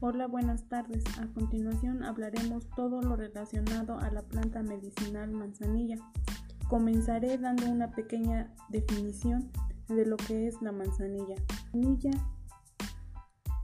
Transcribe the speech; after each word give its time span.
Hola, 0.00 0.28
buenas 0.28 0.68
tardes. 0.68 1.02
A 1.18 1.26
continuación 1.34 2.04
hablaremos 2.04 2.70
todo 2.76 3.02
lo 3.02 3.16
relacionado 3.16 3.98
a 3.98 4.08
la 4.12 4.22
planta 4.22 4.62
medicinal 4.62 5.32
manzanilla. 5.32 5.96
Comenzaré 6.68 7.36
dando 7.36 7.66
una 7.68 7.90
pequeña 7.90 8.54
definición 8.68 9.50
de 9.88 10.06
lo 10.06 10.16
que 10.16 10.46
es 10.46 10.62
la 10.62 10.70
manzanilla. 10.70 11.34
La 11.34 11.80
manzanilla 11.80 12.10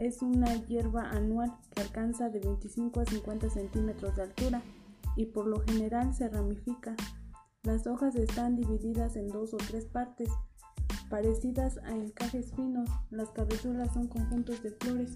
es 0.01 0.23
una 0.23 0.53
hierba 0.67 1.09
anual 1.11 1.55
que 1.71 1.83
alcanza 1.83 2.29
de 2.31 2.41
25 2.41 2.99
a 2.99 3.05
50 3.05 3.51
centímetros 3.51 4.17
de 4.17 4.23
altura 4.23 4.61
y 5.15 5.27
por 5.27 5.47
lo 5.47 5.61
general 5.61 6.13
se 6.15 6.29
ramifica. 6.29 6.97
Las 7.63 7.87
hojas 7.87 8.17
están 8.17 8.57
divididas 8.57 9.15
en 9.15 9.29
dos 9.29 9.55
o 9.55 9.59
tres 9.59 9.85
partes 9.85 10.31
parecidas 11.09 11.79
a 11.85 11.93
encajes 11.93 12.53
finos. 12.57 12.91
Las 13.11 13.31
cabezuelas 13.31 13.95
son 13.95 14.09
conjuntos 14.09 14.65
de 14.65 14.73
flores 14.73 15.15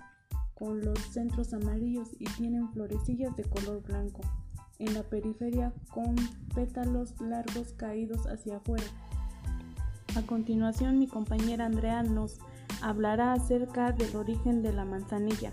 con 0.58 0.84
los 0.84 0.98
centros 0.98 1.52
amarillos 1.54 2.08
y 2.18 2.24
tienen 2.24 2.68
florecillas 2.72 3.36
de 3.36 3.44
color 3.44 3.82
blanco 3.82 4.20
en 4.78 4.94
la 4.94 5.02
periferia 5.02 5.72
con 5.92 6.16
pétalos 6.54 7.20
largos 7.20 7.72
caídos 7.74 8.26
hacia 8.26 8.56
afuera. 8.56 8.86
A 10.16 10.22
continuación 10.22 10.98
mi 10.98 11.06
compañera 11.06 11.66
Andrea 11.66 12.02
nos 12.02 12.38
hablará 12.82 13.32
acerca 13.32 13.92
del 13.92 14.16
origen 14.16 14.62
de 14.62 14.72
la 14.72 14.84
manzanilla. 14.84 15.52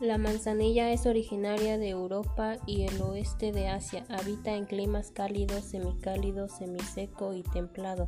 La 0.00 0.18
manzanilla 0.18 0.90
es 0.90 1.06
originaria 1.06 1.78
de 1.78 1.90
Europa 1.90 2.56
y 2.66 2.82
el 2.82 3.00
oeste 3.00 3.52
de 3.52 3.68
Asia. 3.68 4.04
Habita 4.08 4.54
en 4.54 4.64
climas 4.64 5.10
cálidos, 5.10 5.64
semicálido, 5.64 6.48
semiseco 6.48 7.32
y 7.32 7.42
templado. 7.42 8.06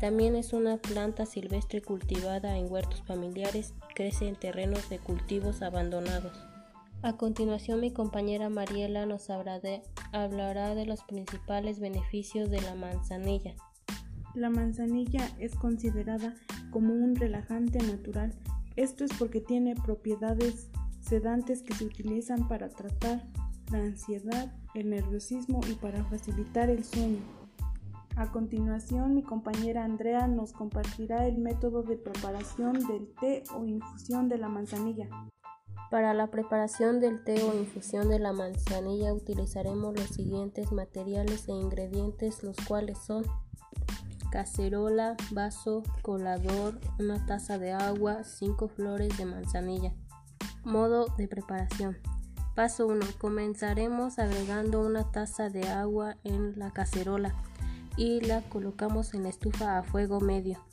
También 0.00 0.36
es 0.36 0.52
una 0.52 0.76
planta 0.76 1.26
silvestre 1.26 1.82
cultivada 1.82 2.56
en 2.56 2.70
huertos 2.70 3.02
familiares, 3.02 3.74
crece 3.96 4.28
en 4.28 4.36
terrenos 4.36 4.88
de 4.88 4.98
cultivos 4.98 5.60
abandonados. 5.60 6.32
A 7.02 7.16
continuación 7.16 7.80
mi 7.80 7.92
compañera 7.92 8.48
Mariela 8.48 9.06
nos 9.06 9.28
hablará 9.30 10.74
de 10.74 10.86
los 10.86 11.02
principales 11.02 11.80
beneficios 11.80 12.48
de 12.48 12.60
la 12.60 12.76
manzanilla. 12.76 13.54
La 14.34 14.50
manzanilla 14.50 15.30
es 15.40 15.56
considerada 15.56 16.34
como 16.70 16.94
un 16.94 17.16
relajante 17.16 17.78
natural. 17.80 18.34
Esto 18.76 19.04
es 19.04 19.12
porque 19.18 19.40
tiene 19.40 19.74
propiedades 19.74 20.68
sedantes 21.00 21.62
que 21.62 21.74
se 21.74 21.84
utilizan 21.84 22.46
para 22.46 22.68
tratar 22.68 23.24
la 23.72 23.78
ansiedad, 23.78 24.52
el 24.74 24.90
nerviosismo 24.90 25.60
y 25.68 25.74
para 25.74 26.04
facilitar 26.04 26.70
el 26.70 26.84
sueño. 26.84 27.37
A 28.18 28.32
continuación, 28.32 29.14
mi 29.14 29.22
compañera 29.22 29.84
Andrea 29.84 30.26
nos 30.26 30.52
compartirá 30.52 31.28
el 31.28 31.38
método 31.38 31.84
de 31.84 31.96
preparación 31.96 32.72
del 32.88 33.14
té 33.20 33.44
o 33.54 33.64
infusión 33.64 34.28
de 34.28 34.38
la 34.38 34.48
manzanilla. 34.48 35.08
Para 35.88 36.14
la 36.14 36.26
preparación 36.26 36.98
del 36.98 37.22
té 37.22 37.40
o 37.44 37.54
infusión 37.54 38.08
de 38.08 38.18
la 38.18 38.32
manzanilla 38.32 39.14
utilizaremos 39.14 39.94
los 39.94 40.08
siguientes 40.08 40.72
materiales 40.72 41.46
e 41.46 41.52
ingredientes, 41.52 42.42
los 42.42 42.56
cuales 42.66 42.98
son 42.98 43.24
cacerola, 44.32 45.16
vaso, 45.30 45.84
colador, 46.02 46.80
una 46.98 47.24
taza 47.24 47.56
de 47.56 47.70
agua, 47.70 48.24
5 48.24 48.66
flores 48.66 49.16
de 49.16 49.26
manzanilla. 49.26 49.94
Modo 50.64 51.06
de 51.16 51.28
preparación. 51.28 51.98
Paso 52.56 52.88
1. 52.88 52.98
Comenzaremos 53.18 54.18
agregando 54.18 54.84
una 54.84 55.08
taza 55.12 55.50
de 55.50 55.68
agua 55.68 56.16
en 56.24 56.58
la 56.58 56.72
cacerola 56.72 57.36
y 57.98 58.20
la 58.20 58.42
colocamos 58.42 59.12
en 59.12 59.24
la 59.24 59.28
estufa 59.28 59.76
a 59.76 59.82
fuego 59.82 60.20
medio. 60.20 60.64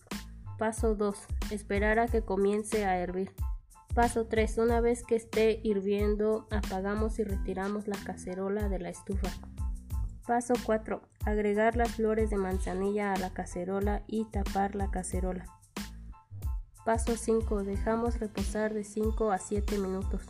Paso 0.60 0.96
2. 0.96 1.18
Esperar 1.50 1.98
a 1.98 2.08
que 2.08 2.22
comience 2.22 2.86
a 2.86 3.00
hervir. 3.00 3.34
Paso 3.96 4.28
3. 4.28 4.60
Una 4.60 4.80
vez 4.80 5.04
que 5.04 5.16
esté 5.16 5.60
hirviendo, 5.64 6.48
apagamos 6.52 7.18
y 7.18 7.24
retiramos 7.24 7.88
la 7.88 7.98
cacerola 7.98 8.70
de 8.70 8.80
la 8.80 8.90
estufa. 8.90 9.30
Paso 10.28 10.54
4. 10.66 11.02
Agregar 11.26 11.76
las 11.76 11.96
flores 11.96 12.30
de 12.30 12.38
manzanilla 12.38 13.12
a 13.12 13.18
la 13.18 13.32
cacerola 13.32 14.04
y 14.08 14.26
tapar 14.26 14.76
la 14.76 14.92
cacerola. 14.92 15.46
Paso 16.86 17.18
5. 17.18 17.64
Dejamos 17.64 18.20
reposar 18.20 18.74
de 18.76 18.84
5 18.84 19.32
a 19.32 19.40
7 19.40 19.80
minutos. 19.80 20.22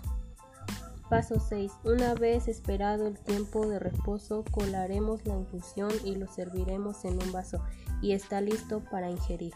Paso 1.10 1.40
6. 1.40 1.72
Una 1.84 2.16
vez 2.16 2.48
esperado 2.48 3.08
el 3.08 3.20
tiempo 3.20 3.68
de 3.68 3.78
reposo, 3.78 4.44
colaremos 4.50 5.26
la 5.28 5.36
infusión 5.36 5.92
y 6.04 6.16
lo 6.16 6.28
serviremos 6.28 7.06
en 7.06 7.22
un 7.22 7.32
vaso 7.32 7.62
y 8.02 8.14
está 8.14 8.42
listo 8.42 8.82
para 8.90 9.12
ingerir. 9.12 9.54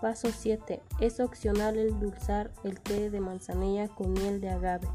Paso 0.00 0.30
7. 0.36 0.82
Es 1.00 1.20
opcional 1.20 1.76
el 1.76 1.98
dulzar 2.00 2.50
el 2.64 2.80
té 2.80 3.10
de 3.10 3.20
manzanilla 3.20 3.88
con 3.88 4.12
miel 4.12 4.40
de 4.40 4.50
agave. 4.50 4.88